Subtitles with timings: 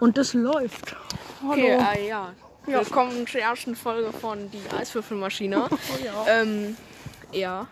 [0.00, 0.96] Und es läuft.
[1.42, 1.52] Hallo.
[1.52, 2.32] Okay, äh, ja.
[2.66, 2.78] Ja.
[2.78, 5.68] Willkommen zur ersten Folge von Die Eiswürfelmaschine.
[6.04, 6.24] ja.
[6.28, 6.76] ähm,
[7.32, 7.66] ja.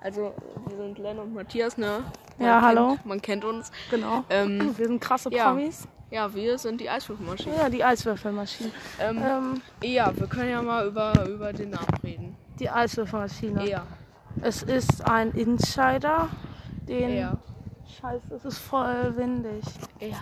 [0.00, 0.32] Also,
[0.66, 2.04] wir sind Len und Matthias, ne?
[2.38, 2.90] Ja, hallo.
[2.90, 3.72] Kennt, man kennt uns.
[3.90, 4.24] Genau.
[4.30, 5.48] Ähm, Wir sind krasse ja.
[5.50, 5.88] Promis.
[6.10, 7.56] ja, wir sind die Eiswürfelmaschine.
[7.56, 8.70] Ja, die Eiswürfelmaschine.
[9.00, 12.36] Ähm, Ähm, ja, wir können ja mal über, über den Namen reden.
[12.60, 13.68] die Eiswürfelmaschine.
[13.68, 13.84] Ja.
[14.40, 16.28] Es ist ein Insider,
[16.86, 17.16] den.
[17.16, 17.36] Ja.
[18.00, 19.64] Scheiße, es ist voll windig.
[19.98, 20.18] Ja.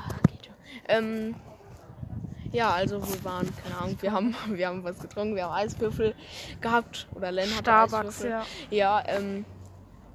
[0.89, 1.35] Ähm,
[2.53, 6.15] ja, also wir waren, keine Ahnung, wir haben, wir haben was getrunken, wir haben Eiswürfel
[6.61, 7.07] gehabt.
[7.15, 8.31] Oder Len hat Starbucks, Eiswürfel.
[8.31, 8.47] ja.
[8.71, 9.45] Ja, ähm.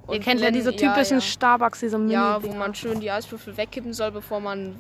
[0.09, 3.11] Ihr kennt ja Len- diese typischen ja, Starbucks, diese mini Ja, wo man schön die
[3.11, 4.75] Eiswürfel wegkippen soll, bevor man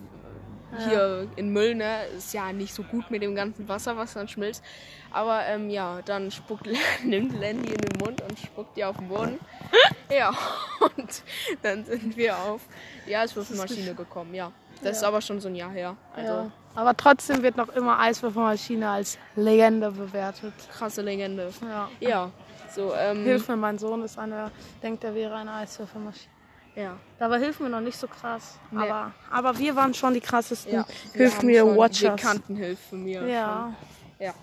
[0.85, 2.05] hier in Müll, ne?
[2.17, 4.63] Ist ja nicht so gut mit dem ganzen Wasser, was dann schmilzt.
[5.11, 6.65] Aber ähm, ja, dann spuckt
[7.03, 9.37] nimmt Len die in den Mund und spuckt die auf den Boden.
[10.09, 10.29] ja,
[10.79, 11.23] und
[11.61, 12.61] dann sind wir auf
[13.05, 14.51] die Eiswürfelmaschine gekommen, ja.
[14.83, 15.95] Das ist aber schon so ein Jahr her.
[16.15, 16.51] Also Ja.
[16.73, 20.53] Aber trotzdem wird noch immer Eiswürfelmaschine als Legende bewertet.
[20.71, 21.49] krasse Legende.
[21.61, 21.89] Ja.
[21.99, 22.31] Ja,
[22.73, 24.49] so, ähm, Hilf mir, mein Sohn ist eine,
[24.81, 26.31] denkt, er wäre eine Eiswürfelmaschine.
[26.75, 26.95] ja.
[27.19, 28.57] Dabei hilft mir noch nicht so krass.
[28.71, 28.83] Nee.
[28.89, 30.73] Aber, aber wir waren schon die krassesten.
[30.73, 30.85] ja.
[31.13, 32.15] Hilf mir, Watchers.
[32.15, 33.27] Bekanntenhilfe mir.
[33.27, 33.73] Ja,
[34.17, 34.25] Schon.
[34.27, 34.33] Ja.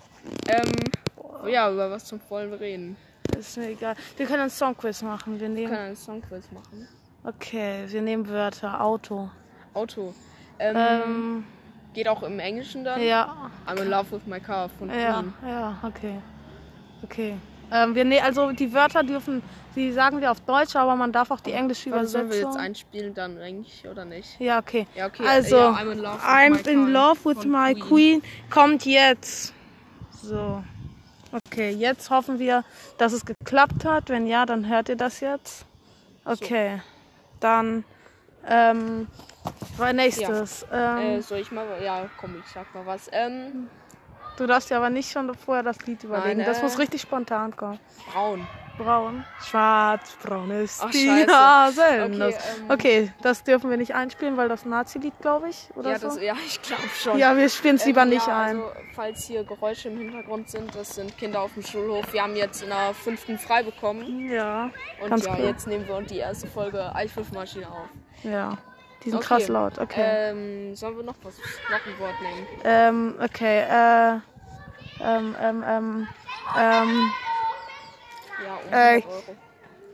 [0.47, 2.95] Ähm, ja, über was zum wollen wir reden?
[3.37, 3.95] ist mir egal.
[4.17, 5.33] Wir können einen Songquiz machen.
[5.33, 5.67] Wir Wir nehmen.
[5.71, 6.87] können einen Songquiz machen.
[7.23, 8.81] Okay, wir nehmen Wörter.
[8.81, 9.29] Auto.
[9.73, 10.13] Auto.
[10.59, 11.43] Ähm, Ähm,
[11.93, 13.01] geht auch im Englischen dann?
[13.01, 13.49] ja.
[13.67, 15.33] I'm in love with my car von Ja, Queen.
[15.47, 16.15] ja, okay.
[17.03, 17.37] Okay.
[17.71, 19.43] Ähm, wir ne also die Wörter dürfen,
[19.75, 22.51] die sagen wir auf Deutsch, aber man darf auch die englische Was sollen wir Übersetzung.
[22.53, 24.39] jetzt einspielen dann eigentlich oder nicht?
[24.39, 24.87] Ja, okay.
[24.95, 25.23] Ja, okay.
[25.27, 28.21] Also, ja, I'm in love with I'm my in love with my queen.
[28.49, 29.53] kommt jetzt.
[30.23, 30.63] So.
[31.47, 32.63] Okay, jetzt hoffen wir,
[32.97, 34.09] dass es geklappt hat.
[34.09, 35.63] Wenn ja, dann hört ihr das jetzt.
[36.25, 36.81] Okay.
[37.39, 37.83] Dann
[38.47, 39.07] ähm,
[39.77, 40.65] war nächstes.
[40.71, 43.09] Ähm, Äh, soll ich mal, ja, komm, ich sag mal was.
[43.11, 43.69] Ähm,
[44.37, 46.37] du darfst ja aber nicht schon vorher das Lied überlegen.
[46.39, 47.79] Nein, das äh, muss richtig spontan kommen.
[48.11, 48.47] braun.
[48.77, 49.25] Braun.
[49.43, 51.25] Schwarz, braun ist Ach, die.
[51.27, 51.81] Nase.
[52.05, 55.67] Okay, das, ähm, okay, das dürfen wir nicht einspielen, weil das ein Nazi-Lied, glaube ich.
[55.75, 56.07] Oder Ja, so.
[56.07, 57.17] das, ja, ich glaube schon.
[57.17, 58.55] ja, wir spielen es lieber Ähm, nicht ja, ein.
[58.55, 62.13] Also, falls hier Geräusche im Hintergrund sind, das sind Kinder auf dem Schulhof.
[62.13, 64.29] Wir haben jetzt in der fünften frei bekommen.
[64.31, 64.69] Ja,
[65.01, 65.43] Und ja, cool.
[65.43, 67.89] jetzt nehmen wir uns die erste Folge Eiswürfelmaschine auf.
[68.23, 68.57] Ja,
[69.03, 69.27] die sind Okay.
[69.27, 69.77] krass laut.
[69.79, 70.01] Okay.
[70.31, 72.47] Ähm, sollen wir noch was, noch ein Wort nehmen?
[72.63, 74.19] Ähm, okay, äh,
[75.01, 76.07] ähm, ähm, ähm,
[76.57, 77.11] ähm,
[78.45, 79.23] Ja, Äh, 100 Euro.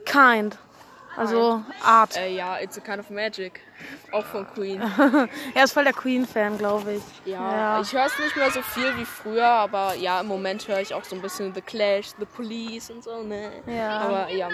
[0.04, 0.58] kind.
[1.16, 2.14] Also Art.
[2.18, 3.60] Äh, ja, It's a Kind of Magic.
[4.12, 4.82] Auch von Queen.
[5.54, 7.02] Er ist voll der Queen-Fan, glaube ich.
[7.24, 7.40] Ja,
[7.76, 7.80] Ja.
[7.80, 10.92] ich höre es nicht mehr so viel wie früher, aber ja, im Moment höre ich
[10.92, 13.50] auch so ein bisschen The Clash, The Police und so, ne?
[13.66, 13.98] Ja.
[14.00, 14.48] Aber ja,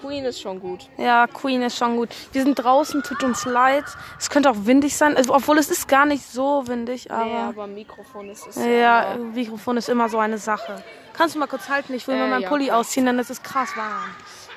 [0.00, 0.88] Queen ist schon gut.
[0.96, 2.10] Ja, Queen ist schon gut.
[2.32, 3.84] Wir sind draußen, tut uns leid.
[4.18, 7.24] Es könnte auch windig sein, also, obwohl es ist gar nicht so windig, aber...
[7.24, 8.56] nee, aber Mikrofon ist es.
[8.56, 10.82] Ja, aber- Mikrofon ist immer so eine Sache.
[11.12, 11.94] Kannst du mal kurz halten?
[11.94, 12.78] Ich will Äh, mir meinen ja, Pulli klar.
[12.80, 14.10] ausziehen, denn es ist krass warm.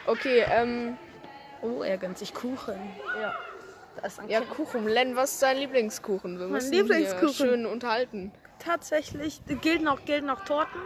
[0.06, 0.98] Okay, ähm,
[1.62, 2.76] Oh, er gönnt sich Kuchen.
[3.22, 3.34] ja.
[4.00, 4.88] Da ist ein Ja, Kuchen.
[4.88, 6.40] Len, was ist dein Lieblingskuchen?
[6.40, 7.28] Wir müssen Lieblingskuchen.
[7.28, 8.32] Hier schön unterhalten.
[8.64, 10.82] Tatsächlich, gelten auch, gelten auch Torten?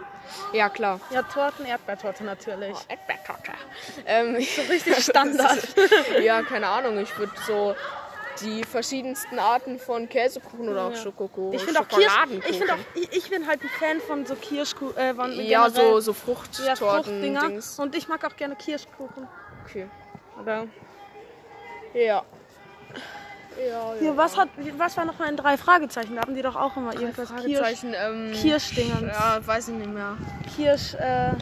[0.52, 1.00] Ja, klar.
[1.10, 2.76] Ja, Torten, Erdbeertorte natürlich.
[2.88, 3.52] Erdbeertorte.
[4.06, 5.66] Ähm, So richtig Standard.
[6.22, 6.98] ja, keine Ahnung.
[6.98, 7.74] Ich würde so
[8.40, 10.96] die verschiedensten Arten von Käsekuchen oder auch Ja.
[10.96, 11.52] Schokokuchen.
[11.54, 12.12] Ich finde auch Kirsch,
[12.48, 14.96] ich, find auch, ich, ich bin halt ein Fan von so Kirschkuchen.
[14.96, 16.74] Äh, von Ja, so, so ja, Fruchttorten.
[16.76, 17.48] Fruchtdinger.
[17.48, 17.78] Dings.
[17.78, 19.28] Und ich mag auch gerne Kirschkuchen.
[19.64, 19.88] Okay.
[20.40, 20.66] Oder?
[21.92, 22.24] Ja.
[23.58, 24.00] Ja, ja.
[24.00, 26.14] Hier, was, hat, was war noch mal in drei Fragezeichen?
[26.16, 29.02] Da haben die doch auch immer irgendwas Kirsch, Fragezeichen, ähm, Kirschdingens.
[29.02, 30.16] Ja, weiß ich nicht mehr.
[30.54, 31.32] Kirsch, äh,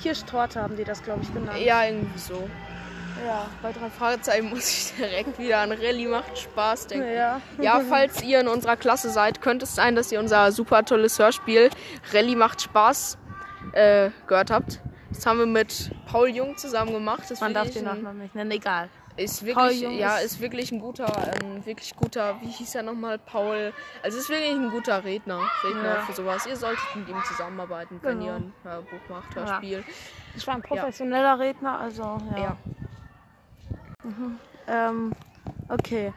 [0.00, 1.58] Kirschtorte haben die das, glaube ich, genannt.
[1.60, 2.48] Ja, irgendwie so.
[3.24, 3.46] Ja.
[3.62, 7.12] Bei drei Fragezeichen muss ich direkt wieder an Rallye macht Spaß denken.
[7.12, 7.40] Ja.
[7.60, 11.18] Ja, falls ihr in unserer Klasse seid, könnte es sein, dass ihr unser super tolles
[11.18, 11.70] Hörspiel
[12.12, 13.18] Rallye macht Spaß
[13.72, 14.80] äh, gehört habt.
[15.10, 17.22] Das haben wir mit Paul Jung zusammen gemacht.
[17.28, 18.88] Das Man darf den Nachnamen nicht nennen, egal.
[19.16, 21.06] Ist Paul wirklich, Jung ja, ist- wirklich ein guter,
[21.42, 23.72] ähm, wirklich guter, wie hieß er nochmal, Paul.
[24.02, 26.00] Also ist wirklich ein guter Redner, Redner Ja.
[26.02, 26.46] für sowas.
[26.46, 28.26] Ihr solltet mit ihm zusammenarbeiten, wenn Genau.
[28.30, 29.84] ihr ein Hörbuch macht, Hörspiel.
[30.36, 32.02] Ich war ein professioneller Redner, also
[32.36, 32.38] ja.
[32.42, 32.56] Ja.
[34.66, 35.12] Ähm,
[35.68, 36.12] okay.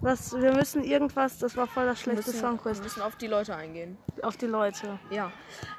[0.00, 3.26] Was, wir müssen irgendwas, das war voll das schlechte müssen, Songquiz, wir müssen auf die
[3.26, 3.98] Leute eingehen.
[4.22, 5.00] auf die Leute.
[5.10, 5.32] Ja.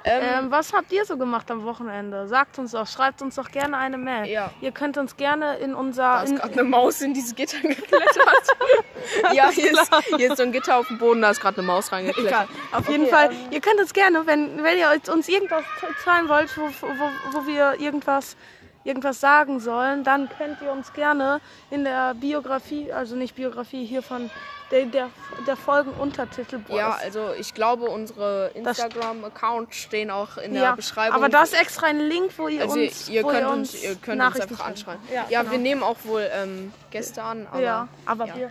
[0.04, 2.28] Ähm, Ähm, was habt ihr so gemacht am Wochenende?
[2.28, 4.26] Sagt uns doch, schreibt uns doch gerne eine Mail.
[4.26, 4.50] Ja.
[4.60, 6.22] Ihr könnt uns gerne in da unser...
[6.24, 8.56] ist In, gerade eine Maus in dieses Gitter geklettert.
[9.32, 11.66] ja, hier ist, hier ist so ein Gitter auf dem Boden, da ist gerade eine
[11.66, 12.48] Maus reingeklettert.
[12.72, 15.64] Auf jeden Okay, Fall, ähm, ihr könnt uns gerne, wenn, wenn ihr uns irgendwas
[16.04, 18.36] zeigen wollt, wo, wo, wo wir irgendwas
[18.84, 21.40] irgendwas sagen sollen, dann könnt ihr uns gerne
[21.70, 24.30] in der Biografie, also nicht Biografie, hier von
[24.70, 25.10] der, der,
[25.46, 26.58] der Folgenuntertitel.
[26.58, 31.16] Boah, Ja, also ich glaube, unsere Instagram-Accounts stehen auch in der ja, Beschreibung.
[31.16, 33.82] aber da ist extra ein Link, wo ihr also uns, ihr könnt ihr uns, uns,
[33.82, 34.70] ihr könnt uns einfach schreiben.
[34.70, 35.02] anschreiben.
[35.12, 35.52] Ja, Ja, genau.
[35.52, 37.46] wir nehmen auch wohl ähm, Gäste an.
[37.50, 38.36] Aber ja, aber ja.
[38.36, 38.50] wir.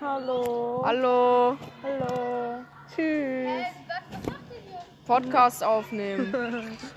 [0.00, 0.82] Hallo.
[0.84, 2.64] Hallo, Hallo.
[2.94, 3.48] Tschüss.
[5.06, 6.76] Podcast aufnehmen.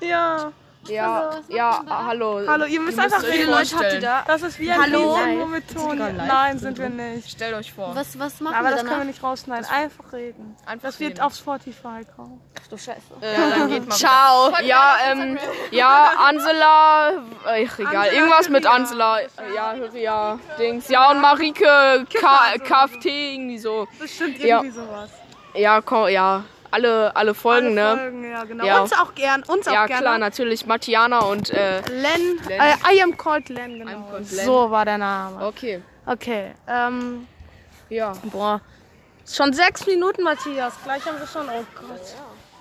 [0.00, 0.52] Ja.
[0.88, 2.40] Ja, ja, ah, hallo.
[2.46, 3.52] Hallo, ihr müsst einfach euch reden.
[3.52, 4.06] vorstellen.
[4.26, 5.16] Das ist wie ein Hallo?
[5.34, 5.96] Nur mit Ton.
[5.98, 7.30] Nein, sind wir nicht.
[7.30, 7.94] Stellt euch vor.
[7.94, 9.06] Was, was machen Aber wir das können wir danach?
[9.06, 9.64] nicht rausschneiden.
[9.70, 10.56] Einfach reden.
[10.66, 11.20] Einfach Das wird reden.
[11.22, 12.40] auf Spotify kommen.
[12.62, 13.00] Ach du Scheiße.
[13.22, 14.52] Ja, dann geht mal Ciao.
[14.62, 15.38] Ja, ähm,
[15.70, 17.10] ja, Ansela,
[17.46, 18.66] äh, ach, egal, Angela irgendwas mit.
[18.66, 19.20] Ansela.
[19.20, 20.88] Äh, Ja, Hyria, Dings.
[20.88, 23.88] Ja, und Marike, K KFT, irgendwie so.
[23.98, 24.58] Bestimmt Ja.
[24.58, 25.10] irgendwie sowas.
[25.54, 27.96] Ja, komm, ja, alle, alle Folgen, Alle ne?
[27.96, 28.64] Folgen, ja, genau.
[28.66, 28.82] Ja.
[28.82, 29.42] Uns auch gern.
[29.44, 30.02] Uns Ja, auch gerne.
[30.02, 30.66] klar, natürlich.
[30.66, 32.38] Matiana und, äh, Len.
[32.48, 32.60] Len.
[32.60, 34.02] Äh, I am called Len, genau.
[34.10, 34.44] Called Len.
[34.46, 35.46] So war der Name.
[35.46, 35.82] okay.
[36.06, 36.52] Okay.
[36.66, 37.26] Ähm,
[37.88, 38.12] Ja.
[38.24, 38.60] boah.
[39.26, 40.74] Schon sechs Minuten, Matthias.
[40.84, 41.46] Gleich haben wir schon.
[41.48, 42.00] Oh Gott.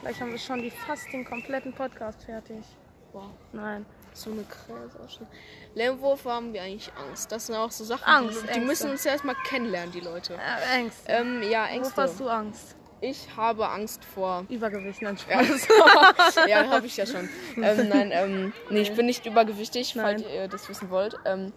[0.02, 2.64] Gleich haben wir schon die, fast den kompletten Podcast fertig.
[3.12, 3.30] Boah.
[3.52, 3.86] Nein.
[4.14, 5.28] So eine Kräse auch schon.
[5.74, 7.32] Lernwurf haben wir eigentlich Angst.
[7.32, 8.66] Das sind auch so Sachen, Angst, die, die Ängste.
[8.68, 10.36] müssen uns erstmal kennenlernen, die Leute.
[10.36, 11.00] Äh, Ängst.
[11.08, 12.02] Ähm, ja, Wovor Ängste.
[12.04, 12.76] hast du Angst?
[13.06, 16.36] Ich habe Angst vor Übergewicht, nein, Ja, Spaß.
[16.48, 17.28] ja habe ich ja schon.
[17.58, 21.18] Ähm, nein, ähm, nee, ich bin nicht übergewichtig, falls ihr das wissen wollt.
[21.26, 21.52] Ähm,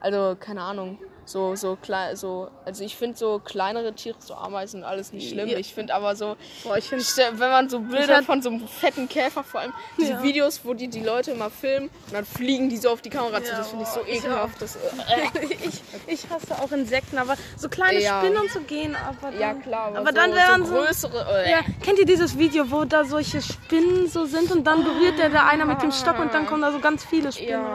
[0.00, 0.98] also, keine Ahnung.
[1.28, 5.46] So, so klein, so, also ich finde so kleinere Tiere, so Ameisen, alles nicht schlimm.
[5.46, 5.58] Ja.
[5.58, 8.66] Ich finde aber so, Boah, ich finde stell- wenn man so Bilder von so einem
[8.66, 10.22] fetten Käfer, vor allem diese Ja.
[10.22, 13.42] Videos, wo die die Leute immer filmen und dann fliegen die so auf die Kamera
[13.44, 14.62] zu, Ja, das finde ich so ekelhaft.
[14.62, 14.78] Das, äh,
[15.66, 18.00] ich, ich hasse auch Insekten, aber so kleine.
[18.00, 21.44] Spinnen und so gehen, aber dann, ja klar, aber, aber so, dann wären so größere.
[21.44, 25.18] Äh, ja, kennt ihr dieses Video, wo da solche Spinnen so sind und dann berührt
[25.18, 27.66] der da einer mit dem Stock und dann kommen da so ganz viele Spinnen.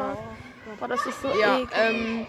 [0.80, 1.70] Boah, das ist so ja, eklig.
[1.80, 2.26] ähm,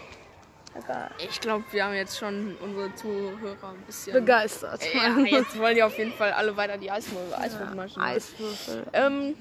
[0.76, 1.10] Egal.
[1.18, 4.82] ich glaube, wir haben jetzt schon unsere Zuhörer ein bisschen Begeistert.
[4.92, 8.04] Ja, jetzt wollen die auf jeden Fall alle weiter die Eiswürfel, Eiswürfelmaschine.
[8.04, 8.82] Eiswürfel.
[8.92, 9.34] Ähm,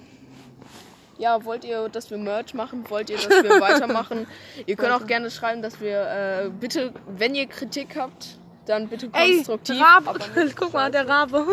[1.18, 2.84] ja, wollt ihr, dass wir Merch machen?
[2.90, 4.28] Wollt ihr, dass wir weitermachen?
[4.66, 6.02] ihr könnt auch gerne schreiben, dass wir
[6.46, 9.82] äh, bitte, wenn ihr Kritik habt, dann bitte Ey, konstruktiv.
[9.82, 11.46] Rabe, aber nicht guck mal, der Rabe.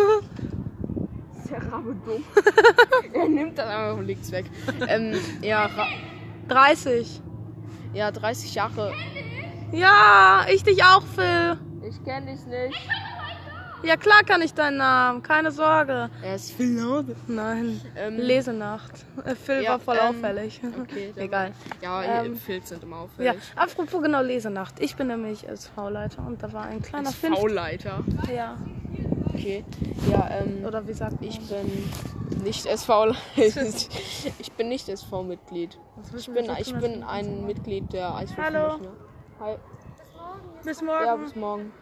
[1.42, 2.22] ist der Rabe dumm.
[3.14, 4.44] er nimmt das einfach und legt's weg.
[4.88, 5.86] ähm, ja, Ra
[6.48, 7.20] 30.
[7.94, 8.92] ja, 30 Jahre.
[9.72, 11.56] Ja, ich dich auch, Phil.
[11.88, 12.78] Ich kenne dich nicht.
[13.82, 16.10] Ja, klar kann ich deinen Namen, keine Sorge.
[16.22, 17.04] Er ist Phil.
[17.26, 18.92] Nein, Ähm, Lesenacht.
[19.24, 20.60] Äh, Phil ja, war voll ähm, auffällig.
[20.82, 21.52] Okay, Egal.
[21.80, 23.02] Ja, Ähm, Filz sind immer Ja,
[23.32, 23.42] auffällig.
[23.56, 24.80] apropos genau Lesenacht.
[24.80, 27.34] Ich bin nämlich SV-Leiter und da war ein kleiner Film.
[27.36, 28.04] V-Leiter.
[28.34, 28.56] Ja,
[29.32, 29.64] Okay.
[30.10, 30.64] Ja, ähm.
[30.66, 31.24] oder wie sagt man?
[31.30, 33.14] Ich bin nicht SV.
[33.36, 35.78] ich bin nicht SV-Mitglied.
[36.18, 38.90] Ich bin, ich bin ein Mitglied der Eiswürfelmaschine.
[39.40, 39.56] Hi.
[40.64, 41.22] Bis Ja, morgen.
[41.24, 41.72] bis morgen.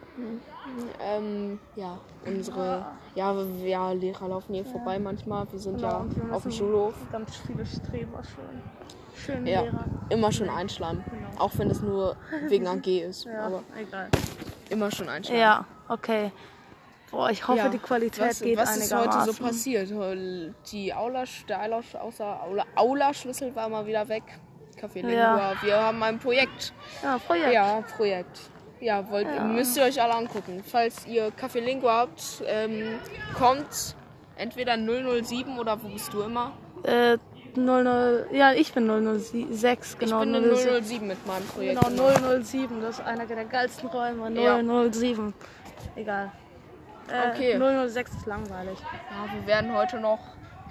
[1.01, 5.51] Ähm, ja, unsere ja, wir- ja, Lehrer laufen hier vorbei manchmal.
[5.51, 5.89] Wir sind Genau,
[6.29, 6.95] ja auf dem Schulhof.
[7.13, 8.63] Ganz viele Streber schön.
[9.17, 9.85] Schöne Ja, Lehrer.
[10.11, 11.05] immer schon einschleimen.
[11.39, 12.17] Auch wenn es nur
[12.49, 13.25] wegen AG ist.
[13.25, 14.09] Ja, Aber egal.
[14.71, 15.41] immer schon einschleimen.
[15.43, 16.33] Ja, okay.
[17.11, 17.69] Boah, ich hoffe, Ja.
[17.69, 19.33] die Qualität was, geht was ist heute einigermaßen.
[19.35, 19.91] so passiert?
[20.71, 24.25] Die Aula, der Aula, außer Aula, Aula-Schlüssel war mal wieder weg.
[24.95, 25.13] Lingua.
[25.13, 25.53] Ja.
[25.63, 26.73] Wir haben ein Projekt.
[27.03, 27.53] Ja, Projekt.
[27.53, 28.41] Ja, Projekt.
[28.81, 30.63] Ja, wollt, müsst ihr euch alle angucken.
[30.65, 33.01] Falls ihr Café Lingua habt, ähm,
[33.37, 33.97] kommt
[34.37, 36.53] entweder 007 oder wo bist du immer?
[36.85, 37.19] Äh,
[37.57, 40.23] 00, ja, ich bin 006, genau.
[40.23, 40.85] ich bin 007.
[40.85, 41.81] 007 mit meinem Projekt.
[41.81, 42.43] Genau, immer.
[42.43, 44.31] 007, das ist einer der geilsten Räume.
[44.41, 44.63] Ja.
[44.63, 45.35] 007.
[45.97, 46.31] Egal.
[47.11, 47.59] Äh, Okay.
[47.89, 48.79] 006 ist langweilig.
[48.81, 50.21] Ja, wir werden heute noch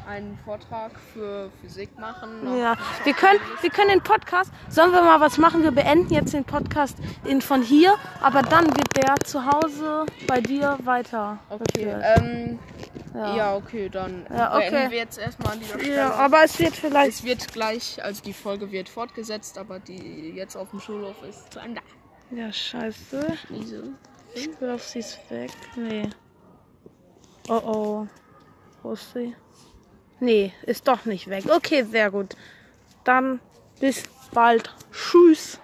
[0.07, 2.57] einen Vortrag für Physik machen.
[2.57, 5.63] Ja, wir können, wir können den Podcast, sollen wir mal was machen?
[5.63, 10.39] Wir beenden jetzt den Podcast in, von hier, aber dann wird der zu Hause bei
[10.41, 11.39] dir weiter.
[11.49, 12.59] Okay, ähm,
[13.13, 13.35] Ja.
[13.35, 13.55] ja.
[13.55, 14.69] okay, dann Ja, okay.
[14.69, 15.95] beenden wir jetzt erstmal an dieser Stelle.
[15.95, 17.09] ja, aber es wird vielleicht.
[17.09, 21.51] Es wird gleich, also die Folge wird fortgesetzt, aber die jetzt auf dem Schulhof ist
[21.51, 21.81] zu Ende.
[22.31, 23.37] Ja, scheiße.
[23.49, 23.83] Wieso?
[24.35, 25.51] Ich glaube, sie ist weg.
[25.75, 26.09] Nee.
[27.49, 28.07] Oh oh.
[28.83, 29.35] Wo ist sie?
[30.19, 31.45] Nee, ist doch nicht weg.
[31.49, 32.35] Okay, sehr gut.
[33.03, 33.39] Dann
[33.79, 34.73] bis bald.
[34.91, 35.59] Tschüss.